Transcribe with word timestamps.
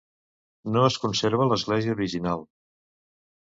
No 0.75 0.85
es 0.87 0.97
conserva 1.03 1.47
l'església 1.51 1.95
original. 1.99 2.45